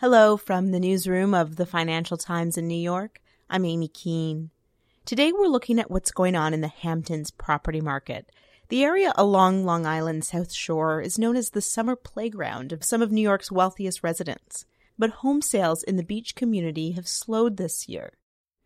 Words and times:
Hello 0.00 0.36
from 0.36 0.70
the 0.70 0.78
newsroom 0.78 1.34
of 1.34 1.56
the 1.56 1.66
Financial 1.66 2.16
Times 2.16 2.56
in 2.56 2.68
New 2.68 2.78
York. 2.78 3.20
I'm 3.50 3.64
Amy 3.64 3.88
Keene. 3.88 4.50
Today 5.04 5.32
we're 5.32 5.48
looking 5.48 5.80
at 5.80 5.90
what's 5.90 6.12
going 6.12 6.36
on 6.36 6.54
in 6.54 6.60
the 6.60 6.68
Hamptons 6.68 7.32
property 7.32 7.80
market. 7.80 8.30
The 8.68 8.84
area 8.84 9.12
along 9.16 9.64
Long 9.64 9.86
Island's 9.86 10.28
South 10.28 10.52
Shore 10.52 11.00
is 11.00 11.18
known 11.18 11.34
as 11.34 11.50
the 11.50 11.60
summer 11.60 11.96
playground 11.96 12.70
of 12.70 12.84
some 12.84 13.02
of 13.02 13.10
New 13.10 13.20
York's 13.20 13.50
wealthiest 13.50 14.04
residents. 14.04 14.66
But 14.96 15.10
home 15.10 15.42
sales 15.42 15.82
in 15.82 15.96
the 15.96 16.04
beach 16.04 16.36
community 16.36 16.92
have 16.92 17.08
slowed 17.08 17.56
this 17.56 17.88
year. 17.88 18.12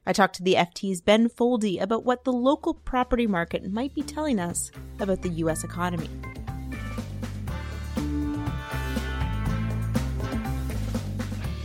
I 0.05 0.12
talked 0.12 0.35
to 0.35 0.43
the 0.43 0.57
FT's 0.57 1.01
Ben 1.01 1.30
Foldy 1.30 1.80
about 1.80 2.05
what 2.05 2.25
the 2.25 2.33
local 2.35 2.75
property 2.75 3.27
market 3.27 3.73
might 3.73 3.95
be 3.95 4.03
telling 4.03 4.39
us 4.39 4.71
about 5.01 5.23
the 5.23 5.30
U.S. 5.30 5.64
economy. 5.64 6.11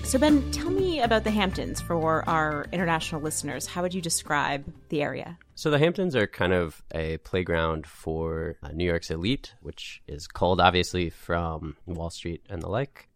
So, 0.08 0.18
Ben, 0.18 0.50
tell 0.52 0.70
me 0.70 1.02
about 1.02 1.26
the 1.26 1.32
Hamptons 1.32 1.82
for 1.82 2.28
our 2.30 2.66
international 2.72 3.20
listeners. 3.20 3.68
How 3.68 3.82
would 3.82 3.94
you 3.94 4.02
describe 4.02 4.64
the 4.88 5.02
area? 5.02 5.38
So, 5.56 5.70
the 5.70 5.80
Hamptons 5.80 6.16
are 6.16 6.28
kind 6.28 6.54
of 6.54 6.82
a 6.96 7.18
playground 7.18 7.86
for 7.86 8.56
uh, 8.64 8.70
New 8.70 8.86
York's 8.86 9.12
elite, 9.12 9.54
which 9.62 10.02
is 10.08 10.26
culled 10.26 10.62
obviously 10.62 11.10
from 11.10 11.76
Wall 11.86 12.10
Street 12.10 12.42
and 12.50 12.62
the 12.62 12.70
like. 12.70 13.10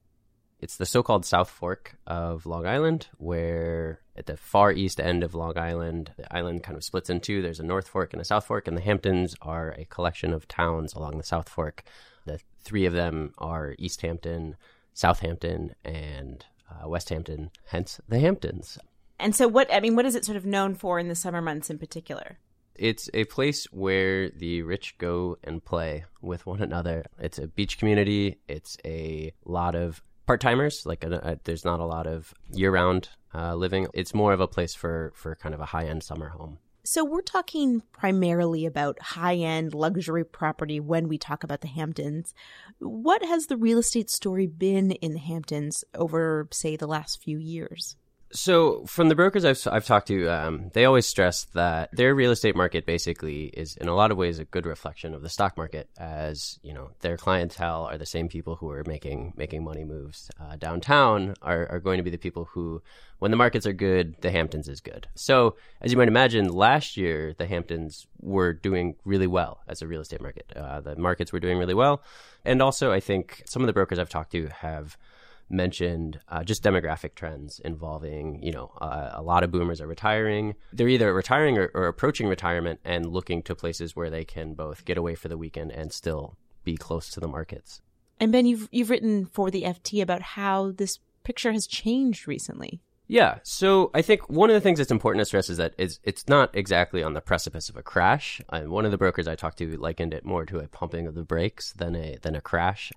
It's 0.59 0.76
the 0.76 0.85
so 0.85 1.02
called 1.02 1.26
South 1.26 1.49
Fork 1.49 1.96
of 2.05 2.46
Long 2.46 2.68
Island, 2.68 3.08
where 3.18 4.02
at 4.18 4.26
the 4.26 4.35
far 4.35 4.73
east 4.73 4.99
end 4.99 5.23
of 5.23 5.34
Long 5.34 5.58
Island, 5.58 6.12
the 6.18 6.35
island 6.35 6.62
kind 6.62 6.76
of 6.76 6.84
splits 6.84 7.10
in 7.10 7.21
two. 7.21 7.41
There's 7.41 7.62
a 7.62 7.66
North 7.66 7.88
Fork 7.88 8.12
and 8.12 8.21
a 8.21 8.26
South 8.26 8.46
Fork, 8.46 8.68
and 8.68 8.76
the 8.76 8.82
Hamptons 8.82 9.34
are 9.41 9.71
a 9.77 9.85
collection 9.85 10.34
of 10.34 10.46
towns 10.46 10.94
along 10.94 11.18
the 11.18 11.23
South 11.23 11.48
Fork. 11.48 11.84
The 12.26 12.41
three 12.60 12.85
of 12.85 12.91
them 12.91 13.34
are 13.38 13.76
East 13.80 14.02
Hampton, 14.02 14.58
Southampton, 14.94 15.73
and 15.85 16.46
uh, 16.72 16.88
West 16.88 17.10
Hampton, 17.10 17.52
hence 17.66 18.00
the 18.08 18.20
Hamptons. 18.20 18.78
And 19.20 19.36
so, 19.36 19.48
what 19.48 19.72
I 19.72 19.80
mean, 19.80 19.96
what 19.96 20.05
is 20.05 20.16
it 20.16 20.26
sort 20.26 20.36
of 20.36 20.46
known 20.46 20.76
for 20.76 21.00
in 21.00 21.08
the 21.08 21.16
summer 21.16 21.41
months 21.41 21.70
in 21.70 21.78
particular? 21.78 22.40
It's 22.76 23.10
a 23.13 23.26
place 23.26 23.66
where 23.66 24.30
the 24.30 24.63
rich 24.63 24.98
go 24.98 25.38
and 25.44 25.63
play 25.63 26.05
with 26.22 26.46
one 26.46 26.62
another. 26.62 27.05
It's 27.20 27.38
a 27.38 27.48
beach 27.48 27.78
community. 27.78 28.40
It's 28.48 28.78
a 28.84 29.34
lot 29.46 29.76
of 29.76 30.02
part 30.26 30.41
timers. 30.41 30.86
Like, 30.86 31.04
a, 31.04 31.13
a, 31.13 31.40
there's 31.44 31.66
not 31.66 31.80
a 31.80 31.86
lot 31.86 32.08
of 32.08 32.34
year 32.52 32.72
round 32.72 33.10
uh, 33.35 33.54
living. 33.56 33.88
It's 33.94 34.16
more 34.16 34.34
of 34.34 34.40
a 34.40 34.48
place 34.48 34.74
for 34.74 35.13
for 35.16 35.35
kind 35.35 35.54
of 35.54 35.62
a 35.62 35.66
high 35.66 35.85
end 35.85 36.02
summer 36.04 36.30
home. 36.30 36.58
So 36.84 37.05
we're 37.05 37.21
talking 37.21 37.84
primarily 37.91 38.65
about 38.65 38.99
high-end 38.99 39.76
luxury 39.76 40.26
property 40.26 40.79
when 40.79 41.07
we 41.07 41.20
talk 41.20 41.43
about 41.43 41.62
the 41.62 41.68
Hamptons. 41.68 42.34
What 42.79 43.23
has 43.23 43.46
the 43.46 43.57
real 43.57 43.77
estate 43.77 44.10
story 44.10 44.48
been 44.48 44.91
in 44.91 45.13
the 45.13 45.20
Hamptons 45.20 45.84
over 45.93 46.48
say 46.51 46.76
the 46.76 46.88
last 46.88 47.21
few 47.21 47.38
years? 47.38 47.98
So, 48.34 48.85
from 48.85 49.10
the 49.10 49.15
brokers 49.15 49.43
I've, 49.43 49.62
I've 49.70 49.85
talked 49.85 50.07
to, 50.07 50.29
um, 50.29 50.71
they 50.74 50.85
always 50.85 51.05
stress 51.05 51.46
that 51.54 51.90
their 51.91 52.15
real 52.15 52.32
estate 52.32 52.55
market 52.55 52.85
basically 52.85 53.46
is, 53.46 53.76
in 53.76 53.90
a 53.90 53.93
lot 53.93 54.10
of 54.10 54.18
ways, 54.18 54.40
a 54.40 54.46
good 54.46 54.65
reflection 54.65 55.13
of 55.13 55.21
the 55.21 55.29
stock 55.29 55.57
market. 55.57 55.90
As 55.98 56.57
you 56.63 56.73
know, 56.73 56.91
their 57.01 57.18
clientele 57.18 57.85
are 57.85 57.98
the 57.98 58.05
same 58.05 58.29
people 58.29 58.55
who 58.55 58.70
are 58.70 58.84
making 58.88 59.34
making 59.35 59.63
money 59.63 59.84
moves 59.84 60.32
uh, 60.40 60.55
downtown 60.55 61.35
are, 61.41 61.68
are 61.70 61.79
going 61.79 61.98
to 61.98 62.04
be 62.04 62.10
the 62.10 62.18
people 62.18 62.46
who, 62.46 62.82
when 63.20 63.32
the 63.32 63.38
markets 63.38 63.65
are 63.65 63.73
good, 63.73 64.16
the 64.22 64.31
Hamptons 64.31 64.69
is 64.69 64.79
good. 64.79 65.07
So, 65.16 65.57
as 65.81 65.91
you 65.91 65.97
might 65.97 66.07
imagine, 66.07 66.47
last 66.47 66.95
year 66.95 67.35
the 67.38 67.47
Hamptons 67.47 68.07
were 68.22 68.53
doing 68.53 68.95
really 69.03 69.28
well 69.28 69.62
as 69.68 69.81
a 69.81 69.88
real 69.88 70.01
estate 70.01 70.22
market. 70.22 70.51
Uh, 70.56 70.79
the 70.79 70.95
markets 70.95 71.34
were 71.34 71.41
doing 71.41 71.57
really 71.57 71.73
well, 71.73 72.01
and 72.45 72.62
also 72.62 72.94
I 72.94 73.01
think 73.01 73.44
some 73.45 73.62
of 73.62 73.68
the 73.68 73.73
brokers 73.73 74.00
I've 74.00 74.09
talked 74.09 74.31
to 74.31 74.47
have 74.47 74.97
mentioned 75.52 76.19
uh, 76.28 76.44
just 76.44 76.63
demographic 76.63 77.16
trends 77.16 77.59
involving, 77.59 78.41
you 78.41 78.52
know, 78.52 78.72
uh, 78.81 79.12
a 79.13 79.22
lot 79.22 79.44
of 79.44 79.52
boomers 79.52 79.81
are 79.81 79.88
retiring. 79.88 80.56
They're 80.74 80.88
either 80.88 81.13
retiring 81.13 81.57
or, 81.57 81.72
or, 81.74 81.88
approaching 81.88 82.28
retirement 82.28 82.80
and 82.85 83.06
looking 83.06 83.44
to 83.44 83.56
places 83.56 83.96
where 83.96 84.09
they 84.09 84.23
can 84.23 84.53
both 84.53 84.85
get 84.85 84.97
away 84.97 85.16
for 85.16 85.28
the 85.28 85.38
weekend 85.38 85.72
and 85.72 85.91
still 85.91 86.38
be 86.63 86.78
close 86.78 87.09
to 87.12 87.19
the 87.19 87.28
markets. 87.28 87.81
And 88.19 88.31
Ben, 88.31 88.45
you've 88.45 88.69
you've 88.72 88.89
written 88.89 89.25
for 89.25 89.50
the 89.50 89.63
FT 89.63 90.01
about 90.01 90.22
how 90.22 90.72
this 90.72 91.00
picture 91.23 91.51
has 91.51 91.68
changed 91.68 92.28
recently. 92.28 92.81
Yeah, 93.07 93.39
so 93.44 93.91
I 93.94 94.01
think 94.01 94.29
one 94.29 94.50
of 94.50 94.53
the 94.53 94.62
things 94.62 94.78
that's 94.78 94.89
important 94.89 95.19
to 95.19 95.25
stress 95.25 95.50
is 95.50 95.57
that 95.57 95.73
it's, 95.78 96.00
it's 96.06 96.29
not 96.29 96.56
exactly 96.56 97.03
on 97.03 97.13
the 97.13 97.19
precipice 97.19 97.68
of 97.68 97.75
a 97.75 97.83
crash. 97.83 98.39
And 98.47 98.69
one 98.69 98.85
of 98.85 98.91
the 98.91 98.97
brokers 98.97 99.28
I 99.28 99.35
talked 99.35 99.57
to 99.57 99.78
likened 99.78 100.13
it 100.13 100.23
more 100.23 100.45
to 100.45 100.59
a 100.59 100.68
pumping 100.69 101.07
of 101.07 101.16
the 101.16 101.23
brakes 101.23 101.73
than 101.73 101.94
a 101.94 102.18
than 102.22 102.35
a 102.35 102.41
crash. 102.41 102.94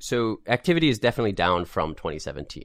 So 0.00 0.40
activity 0.46 0.88
is 0.88 0.98
definitely 0.98 1.32
down 1.32 1.64
from 1.66 1.94
2017. 1.94 2.64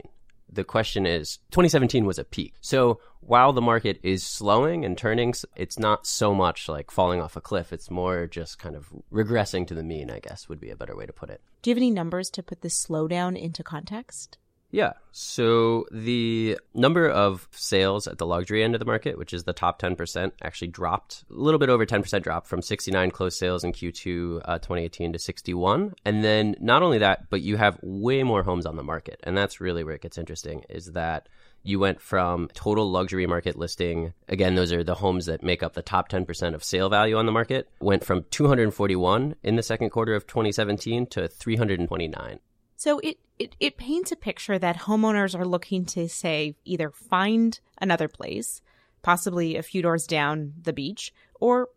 The 0.51 0.63
question 0.63 1.06
is 1.06 1.40
2017 1.51 2.06
was 2.06 2.18
a 2.18 2.23
peak. 2.23 2.53
So 2.62 3.00
while 3.19 3.51
the 3.51 3.62
market 3.62 4.00
is 4.03 4.23
slowing 4.23 4.85
and 4.85 4.97
turning, 4.97 5.34
it's 5.56 5.78
not 5.78 6.07
so 6.07 6.34
much 6.34 6.69
like 6.69 6.91
falling 6.91 7.19
off 7.19 7.35
a 7.35 7.41
cliff. 7.41 7.73
It's 7.73 7.91
more 7.91 8.28
just 8.28 8.57
kind 8.57 8.75
of 8.75 8.90
regressing 9.12 9.68
to 9.68 9.73
the 9.73 9.84
mean, 9.84 10.09
I 10.09 10.19
guess 10.19 10.47
would 10.47 10.62
be 10.62 10.69
a 10.69 10.75
better 10.75 10.96
way 10.96 11.06
to 11.06 11.13
put 11.13 11.29
it. 11.29 11.41
Do 11.62 11.69
you 11.69 11.73
have 11.73 11.79
any 11.79 11.91
numbers 11.91 12.29
to 12.31 12.44
put 12.44 12.62
this 12.62 12.85
slowdown 12.85 13.38
into 13.38 13.63
context? 13.63 14.38
Yeah. 14.75 14.91
So 15.13 15.86
the 15.90 16.59
number 16.74 17.09
of 17.09 17.47
sales 17.52 18.08
at 18.08 18.18
the 18.18 18.25
luxury 18.25 18.62
end 18.62 18.75
of 18.75 18.80
the 18.80 18.86
market, 18.86 19.18
which 19.18 19.34
is 19.34 19.46
the 19.46 19.53
top 19.53 19.81
10%, 19.81 20.34
actually 20.44 20.68
dropped 20.68 21.24
a 21.31 21.34
little 21.34 21.59
bit 21.59 21.69
over 21.69 21.86
10% 21.86 22.22
drop 22.22 22.46
from 22.46 22.62
69 22.62 23.09
closed 23.12 23.38
sales 23.40 23.64
in 23.64 23.72
Q2 23.72 24.41
uh, 24.44 24.59
2018 24.59 25.14
to 25.14 25.19
61. 25.19 25.94
And 26.03 26.25
then 26.25 26.58
not 26.59 26.84
only 26.84 26.97
that, 26.97 27.30
but 27.30 27.41
you 27.41 27.56
have 27.56 27.80
way 27.84 28.22
more 28.24 28.44
homes 28.44 28.66
on 28.66 28.75
the 28.75 28.84
market. 28.84 29.22
And 29.24 29.38
that's 29.38 29.62
really 29.62 29.85
where 29.85 29.96
it 29.96 30.02
gets 30.02 30.18
interesting 30.18 30.66
is 30.68 30.88
that 30.88 31.30
you 31.64 31.80
went 31.80 32.02
from 32.02 32.50
total 32.53 32.91
luxury 32.91 33.25
market 33.25 33.58
listing 33.58 34.14
again 34.28 34.53
those 34.53 34.72
are 34.72 34.84
the 34.84 34.94
homes 34.94 35.25
that 35.25 35.41
make 35.41 35.64
up 35.64 35.74
the 35.74 35.81
top 35.81 36.09
10% 36.09 36.53
of 36.53 36.64
sale 36.64 36.90
value 36.90 37.18
on 37.18 37.25
the 37.25 37.31
market 37.31 37.68
went 37.80 38.06
from 38.06 38.24
241 38.30 39.35
in 39.41 39.56
the 39.56 39.64
second 39.64 39.90
quarter 39.90 40.14
of 40.14 40.28
2017 40.28 41.08
to 41.08 41.28
329 41.28 42.40
so 42.75 43.00
it, 43.00 43.18
it, 43.40 43.56
it 43.59 43.78
paints 43.78 44.12
a 44.12 44.16
picture 44.16 44.59
that 44.59 44.80
homeowners 44.80 45.38
are 45.38 45.46
looking 45.46 45.86
to 45.86 46.08
say 46.08 46.56
either 46.66 46.91
find 46.91 47.59
another 47.80 48.08
place, 48.08 48.62
possibly 49.02 49.56
a 49.56 49.63
few 49.63 49.81
doors 49.81 50.06
down 50.08 50.53
the 50.62 50.74
beach, 50.74 51.14
or 51.40 51.69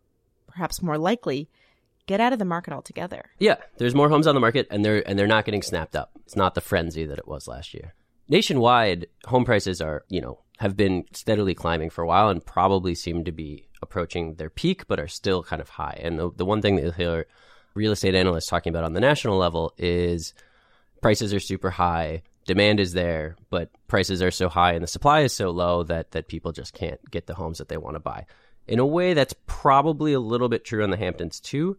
perhaps 0.47 0.81
more 0.81 0.97
likely, 0.97 1.49
get 2.05 2.19
out 2.19 2.33
of 2.33 2.39
the 2.39 2.45
market 2.45 2.73
altogether. 2.73 3.29
Yeah, 3.39 3.57
there's 3.77 3.95
more 3.95 4.09
homes 4.09 4.27
on 4.27 4.35
the 4.35 4.41
market 4.41 4.67
and 4.71 4.83
they're 4.83 5.07
and 5.07 5.17
they're 5.17 5.27
not 5.27 5.45
getting 5.45 5.61
snapped 5.61 5.95
up. 5.95 6.11
It's 6.25 6.35
not 6.35 6.55
the 6.55 6.61
frenzy 6.61 7.05
that 7.05 7.19
it 7.19 7.27
was 7.27 7.47
last 7.47 7.73
year. 7.73 7.93
Nationwide, 8.27 9.07
home 9.25 9.45
prices 9.45 9.81
are, 9.81 10.03
you 10.09 10.21
know, 10.21 10.39
have 10.59 10.75
been 10.75 11.05
steadily 11.13 11.55
climbing 11.55 11.89
for 11.89 12.03
a 12.03 12.07
while 12.07 12.29
and 12.29 12.45
probably 12.45 12.93
seem 12.93 13.23
to 13.25 13.31
be 13.31 13.67
approaching 13.81 14.35
their 14.35 14.49
peak, 14.49 14.87
but 14.87 14.99
are 14.99 15.07
still 15.07 15.41
kind 15.41 15.61
of 15.61 15.69
high. 15.69 15.99
And 16.01 16.19
the, 16.19 16.31
the 16.35 16.45
one 16.45 16.61
thing 16.61 16.75
that 16.75 16.83
you'll 16.83 16.91
hear 16.91 17.27
real 17.73 17.91
estate 17.91 18.15
analysts 18.15 18.47
talking 18.47 18.71
about 18.71 18.83
on 18.83 18.93
the 18.93 18.99
national 18.99 19.37
level 19.37 19.73
is 19.77 20.33
prices 21.01 21.33
are 21.33 21.39
super 21.39 21.69
high, 21.69 22.23
demand 22.45 22.79
is 22.79 22.93
there, 22.93 23.35
but 23.49 23.69
prices 23.87 24.21
are 24.21 24.31
so 24.31 24.49
high 24.49 24.73
and 24.73 24.83
the 24.83 24.87
supply 24.87 25.21
is 25.21 25.33
so 25.33 25.51
low 25.51 25.83
that 25.83 26.11
that 26.11 26.27
people 26.27 26.51
just 26.51 26.73
can't 26.73 26.99
get 27.11 27.27
the 27.27 27.35
homes 27.35 27.59
that 27.59 27.69
they 27.69 27.77
want 27.77 27.95
to 27.95 27.99
buy. 27.99 28.25
In 28.67 28.79
a 28.79 28.85
way, 28.85 29.13
that's 29.13 29.33
probably 29.45 30.13
a 30.13 30.19
little 30.19 30.49
bit 30.49 30.65
true 30.65 30.83
on 30.83 30.89
the 30.89 30.97
Hamptons 30.97 31.39
too. 31.39 31.77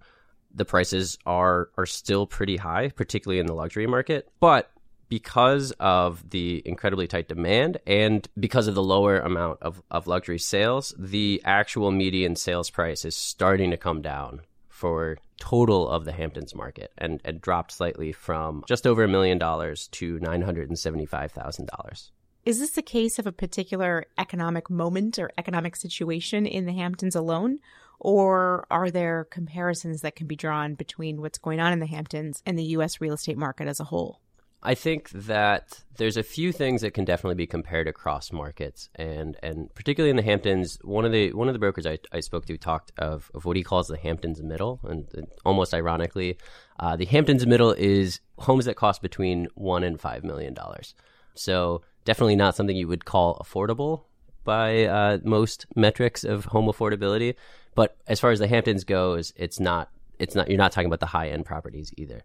The 0.54 0.64
prices 0.64 1.19
are 1.26 1.70
are 1.76 1.86
still 1.86 2.26
pretty 2.26 2.56
high, 2.56 2.88
particularly 2.88 3.41
in 3.41 3.47
the 3.47 3.54
luxury 3.54 3.86
market, 3.86 4.28
but 4.41 4.70
because 5.09 5.72
of 5.80 6.30
the 6.30 6.62
incredibly 6.64 7.09
tight 7.09 7.28
demand 7.28 7.78
and 7.84 8.28
because 8.38 8.69
of 8.69 8.76
the 8.76 8.82
lower 8.82 9.19
amount 9.19 9.59
of, 9.60 9.82
of 9.91 10.06
luxury 10.06 10.38
sales, 10.38 10.94
the 10.97 11.42
actual 11.44 11.91
median 11.91 12.36
sales 12.36 12.70
price 12.70 13.04
is 13.04 13.16
starting 13.16 13.72
to 13.72 13.76
come 13.76 14.00
down 14.03 14.41
for 14.80 15.18
total 15.38 15.86
of 15.88 16.06
the 16.06 16.12
Hamptons 16.12 16.54
market 16.54 16.91
and, 16.96 17.20
and 17.22 17.41
dropped 17.41 17.72
slightly 17.72 18.12
from 18.12 18.64
just 18.66 18.86
over 18.86 19.04
a 19.04 19.08
million 19.08 19.36
dollars 19.36 19.88
to 19.88 20.18
$975,000. 20.18 22.10
Is 22.47 22.59
this 22.59 22.78
a 22.78 22.82
case 22.82 23.18
of 23.18 23.27
a 23.27 23.32
particular 23.32 24.06
economic 24.16 24.71
moment 24.71 25.18
or 25.18 25.30
economic 25.36 25.77
situation 25.77 26.47
in 26.47 26.65
the 26.65 26.72
Hamptons 26.72 27.15
alone? 27.15 27.59
Or 27.98 28.66
are 28.71 28.91
there 28.91 29.27
comparisons 29.30 30.00
that 30.00 30.16
can 30.16 30.27
be 30.27 30.36
drawn 30.36 30.74
between 30.74 31.21
what's 31.21 31.36
going 31.36 31.60
on 31.60 31.74
in 31.74 31.80
the 31.80 31.86
Hamptons 31.86 32.42
and 32.47 32.59
the 32.59 32.65
U.S. 32.77 32.98
real 33.03 33.12
estate 33.12 33.36
market 33.36 33.68
as 33.68 33.80
a 33.80 33.84
whole? 33.84 34.22
I 34.62 34.74
think 34.74 35.09
that 35.10 35.83
there's 35.97 36.18
a 36.18 36.22
few 36.22 36.53
things 36.53 36.83
that 36.83 36.92
can 36.92 37.07
definitely 37.07 37.34
be 37.34 37.47
compared 37.47 37.89
across 37.89 38.30
markets, 38.30 38.91
and 38.95 39.36
and 39.42 39.74
particularly 39.74 40.10
in 40.10 40.16
the 40.16 40.22
Hamptons. 40.22 40.78
One 40.83 41.07
of 41.07 41.12
the 41.12 41.33
one 41.33 41.48
of 41.48 41.54
the 41.54 41.59
brokers 41.59 41.86
I, 41.86 41.98
I 42.12 42.21
spoke 42.21 42.45
to 42.47 42.59
talked 42.59 42.92
of, 42.98 43.30
of 43.34 43.47
what 43.47 43.57
he 43.57 43.62
calls 43.62 43.89
the 43.89 43.97
Hamptons 43.97 44.42
Middle, 44.42 44.80
and, 44.84 45.09
and 45.15 45.28
almost 45.47 45.72
ironically, 45.72 46.36
uh, 46.78 46.95
the 46.97 47.07
Hamptons 47.07 47.47
Middle 47.47 47.72
is 47.72 48.21
homes 48.39 48.66
that 48.66 48.77
cost 48.77 49.01
between 49.01 49.48
one 49.54 49.83
and 49.83 49.98
five 49.98 50.24
million 50.24 50.53
dollars. 50.53 50.95
So 51.34 51.80
definitely 52.04 52.36
not 52.36 52.54
something 52.54 52.77
you 52.77 52.89
would 52.89 53.06
call 53.06 53.39
affordable 53.39 54.04
by 54.45 54.84
uh, 54.84 55.18
most 55.24 55.66
metrics 55.74 56.22
of 56.22 56.47
home 56.47 56.66
affordability. 56.66 57.34
But 57.74 57.97
as 58.06 58.21
far 58.21 58.30
as 58.30 58.41
the 58.41 58.48
Hamptons 58.48 58.84
goes, 58.84 59.33
it's 59.36 59.59
not. 59.59 59.91
It's 60.18 60.34
not. 60.34 60.48
You're 60.48 60.59
not 60.59 60.72
talking 60.72 60.89
about 60.89 61.01
the 61.01 61.06
high 61.06 61.28
end 61.28 61.47
properties 61.47 61.95
either 61.97 62.22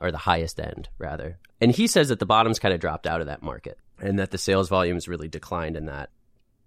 or 0.00 0.10
the 0.10 0.18
highest 0.18 0.58
end 0.58 0.88
rather. 0.98 1.38
And 1.60 1.70
he 1.70 1.86
says 1.86 2.08
that 2.08 2.18
the 2.18 2.26
bottom's 2.26 2.58
kind 2.58 2.74
of 2.74 2.80
dropped 2.80 3.06
out 3.06 3.20
of 3.20 3.26
that 3.26 3.42
market. 3.42 3.78
and 4.00 4.18
that 4.18 4.30
the 4.30 4.38
sales 4.38 4.68
volumes 4.68 5.08
really 5.08 5.28
declined 5.28 5.76
in 5.76 5.86
that. 5.86 6.10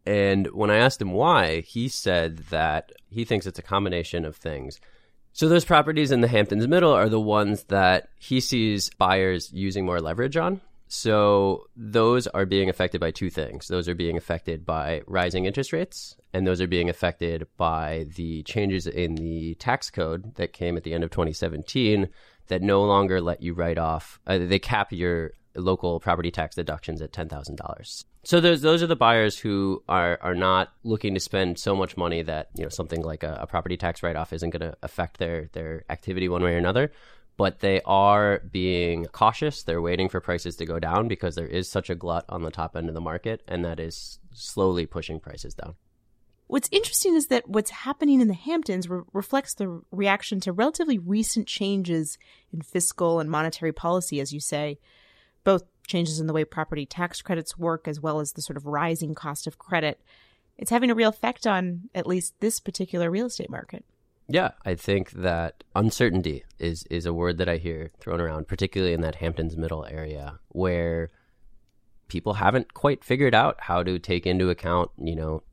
And 0.05 0.47
when 0.47 0.69
I 0.69 0.77
asked 0.77 1.01
him 1.01 1.11
why, 1.11 1.61
he 1.61 1.87
said 1.87 2.37
that 2.49 2.91
he 3.09 3.25
thinks 3.25 3.45
it's 3.45 3.59
a 3.59 3.63
combination 3.63 4.25
of 4.25 4.35
things. 4.35 4.79
So 5.31 5.49
those 5.49 5.65
properties 5.65 6.11
in 6.11 6.21
the 6.21 6.27
Hamptons 6.27 6.67
Middle 6.67 6.91
are 6.91 7.09
the 7.09 7.19
ones 7.19 7.63
that 7.65 8.09
he 8.19 8.39
sees 8.39 8.91
buyers 8.97 9.51
using 9.51 9.85
more 9.85 9.99
leverage 10.01 10.37
on. 10.37 10.61
So 10.87 11.65
those 11.75 12.27
are 12.27 12.45
being 12.45 12.69
affected 12.69 13.01
by 13.01 13.09
two 13.09 13.31
things. 13.31 13.67
Those 13.67 13.89
are 13.89 13.95
being 13.95 14.15
affected 14.15 14.63
by 14.63 15.01
rising 15.07 15.45
interest 15.45 15.73
rates, 15.73 16.15
and 16.33 16.45
those 16.45 16.61
are 16.61 16.67
being 16.67 16.87
affected 16.87 17.47
by 17.57 18.05
the 18.15 18.43
changes 18.43 18.85
in 18.85 19.15
the 19.15 19.55
tax 19.55 19.89
code 19.89 20.35
that 20.35 20.53
came 20.53 20.77
at 20.77 20.83
the 20.83 20.93
end 20.93 21.03
of 21.03 21.09
2017 21.09 22.09
that 22.47 22.61
no 22.61 22.83
longer 22.83 23.21
let 23.21 23.41
you 23.41 23.53
write 23.53 23.77
off. 23.77 24.19
Uh, 24.27 24.37
they 24.39 24.59
cap 24.59 24.91
your 24.91 25.31
local 25.55 25.99
property 25.99 26.31
tax 26.31 26.55
deductions 26.55 27.01
at 27.01 27.13
ten 27.13 27.29
thousand 27.29 27.57
dollars. 27.57 28.05
So 28.23 28.39
those 28.39 28.61
those 28.61 28.81
are 28.81 28.87
the 28.87 28.95
buyers 28.95 29.37
who 29.37 29.83
are 29.89 30.17
are 30.21 30.35
not 30.35 30.73
looking 30.83 31.13
to 31.13 31.19
spend 31.19 31.59
so 31.59 31.75
much 31.75 31.97
money 31.97 32.21
that 32.23 32.49
you 32.55 32.63
know 32.63 32.69
something 32.69 33.01
like 33.01 33.23
a, 33.23 33.39
a 33.41 33.47
property 33.47 33.77
tax 33.77 34.01
write 34.01 34.15
off 34.15 34.33
isn't 34.33 34.49
going 34.49 34.61
to 34.71 34.77
affect 34.81 35.17
their 35.17 35.49
their 35.53 35.83
activity 35.89 36.29
one 36.29 36.43
way 36.43 36.53
or 36.53 36.57
another. 36.57 36.91
But 37.35 37.59
they 37.61 37.81
are 37.85 38.41
being 38.51 39.05
cautious. 39.05 39.63
They're 39.63 39.81
waiting 39.81 40.07
for 40.07 40.21
prices 40.21 40.55
to 40.57 40.65
go 40.65 40.79
down 40.79 41.07
because 41.07 41.33
there 41.33 41.47
is 41.47 41.67
such 41.67 41.89
a 41.89 41.95
glut 41.95 42.25
on 42.29 42.43
the 42.43 42.51
top 42.51 42.75
end 42.77 42.89
of 42.89 42.93
the 42.93 43.01
market, 43.01 43.41
and 43.47 43.65
that 43.65 43.79
is 43.79 44.19
slowly 44.33 44.85
pushing 44.85 45.19
prices 45.19 45.55
down. 45.55 45.73
What's 46.47 46.69
interesting 46.71 47.15
is 47.15 47.27
that 47.27 47.49
what's 47.49 47.71
happening 47.71 48.21
in 48.21 48.27
the 48.27 48.33
Hamptons 48.33 48.89
re- 48.89 49.01
reflects 49.13 49.53
the 49.53 49.81
reaction 49.91 50.39
to 50.41 50.51
relatively 50.51 50.99
recent 50.99 51.47
changes 51.47 52.17
in 52.51 52.61
fiscal 52.61 53.19
and 53.19 53.29
monetary 53.29 53.71
policy, 53.71 54.19
as 54.19 54.33
you 54.33 54.39
say 54.39 54.77
both 55.43 55.63
changes 55.87 56.19
in 56.19 56.27
the 56.27 56.33
way 56.33 56.45
property 56.45 56.85
tax 56.85 57.21
credits 57.21 57.57
work 57.57 57.87
as 57.87 57.99
well 57.99 58.19
as 58.19 58.33
the 58.33 58.41
sort 58.41 58.57
of 58.57 58.65
rising 58.65 59.13
cost 59.13 59.47
of 59.47 59.57
credit, 59.57 60.01
it's 60.57 60.71
having 60.71 60.91
a 60.91 60.95
real 60.95 61.09
effect 61.09 61.45
on 61.45 61.89
at 61.93 62.07
least 62.07 62.33
this 62.39 62.59
particular 62.59 63.09
real 63.09 63.25
estate 63.25 63.49
market. 63.49 63.83
Yeah, 64.29 64.51
I 64.65 64.75
think 64.75 65.11
that 65.11 65.63
uncertainty 65.75 66.45
is 66.57 66.85
is 66.89 67.05
a 67.05 67.13
word 67.13 67.37
that 67.39 67.49
I 67.49 67.57
hear 67.57 67.89
thrown 67.99 68.21
around, 68.21 68.47
particularly 68.47 68.93
in 68.93 69.01
that 69.01 69.15
Hamptons 69.15 69.57
Middle 69.57 69.85
area 69.85 70.39
where 70.49 71.11
people 72.07 72.35
haven't 72.35 72.73
quite 72.73 73.03
figured 73.03 73.35
out 73.35 73.57
how 73.59 73.83
to 73.83 73.99
take 73.99 74.25
into 74.25 74.49
account, 74.49 74.91
you 74.97 75.15
know, 75.15 75.43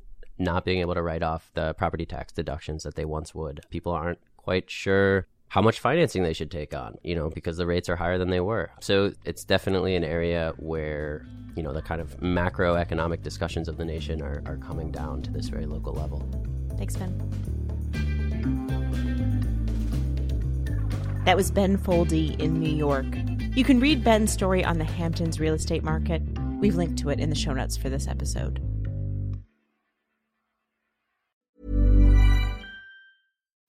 not 0.41 0.65
being 0.65 0.81
able 0.81 0.95
to 0.95 1.03
write 1.03 1.23
off 1.23 1.51
the 1.55 1.75
property 1.75 2.07
tax 2.07 2.33
deductions 2.33 2.83
that 2.83 2.95
they 2.95 3.05
once 3.05 3.35
would. 3.35 3.61
People 3.71 3.93
aren't 3.93 4.19
quite 4.37 4.71
sure 4.71 5.27
how 5.49 5.61
much 5.61 5.81
financing 5.81 6.23
they 6.23 6.33
should 6.33 6.51
take 6.51 6.73
on, 6.75 6.97
you 7.03 7.15
know, 7.15 7.29
because 7.29 7.57
the 7.57 7.67
rates 7.67 7.89
are 7.89 7.97
higher 7.97 8.19
than 8.19 8.31
they 8.31 8.41
were. 8.41 8.71
So 8.81 9.13
it's 9.25 9.45
definitely 9.45 9.97
an 9.97 10.05
area 10.05 10.55
where, 10.59 11.27
you 11.57 11.63
know, 11.63 11.73
the 11.73 11.83
kind 11.83 12.01
of 12.01 12.19
macroeconomic 12.21 13.23
discussions 13.23 13.69
of 13.69 13.77
the 13.77 13.85
nation 13.85 14.23
are, 14.23 14.43
are 14.47 14.57
coming 14.59 14.93
down 14.93 15.23
to 15.23 15.31
this 15.33 15.49
very 15.49 15.67
local 15.67 15.93
level. 15.93 16.25
Thanks, 16.79 16.97
Ben. 16.97 17.19
That 21.25 21.37
was 21.37 21.51
Ben 21.51 21.77
Foldy 21.77 22.41
in 22.41 22.61
New 22.61 22.73
York. 22.73 23.07
You 23.57 23.65
can 23.65 23.81
read 23.81 24.05
Ben's 24.05 24.33
story 24.33 24.65
on 24.65 24.79
the 24.79 24.85
Hamptons 24.85 25.41
real 25.41 25.55
estate 25.55 25.83
market. 25.83 26.23
We've 26.61 26.77
linked 26.77 26.99
to 27.01 27.11
it 27.11 27.19
in 27.19 27.29
the 27.29 27.37
show 27.37 27.53
notes 27.53 27.77
for 27.77 27.91
this 27.91 28.07
episode. 28.07 28.61